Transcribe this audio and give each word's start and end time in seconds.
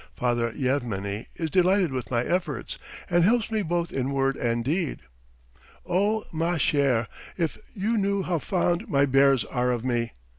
Father 0.15 0.51
Yevmeny 0.55 1.27
is 1.35 1.51
delighted 1.51 1.91
with 1.91 2.09
my 2.09 2.23
efforts, 2.25 2.79
and 3.07 3.23
helps 3.23 3.51
me 3.51 3.61
both 3.61 3.91
in 3.91 4.09
word 4.09 4.35
and 4.35 4.65
deed. 4.65 5.01
Oh, 5.85 6.25
ma 6.33 6.55
chère, 6.55 7.05
if 7.37 7.59
you 7.75 7.97
knew 7.99 8.23
how 8.23 8.39
fond 8.39 8.89
my 8.89 9.05
bears 9.05 9.45
are 9.45 9.69
of 9.69 9.85
me! 9.85 10.13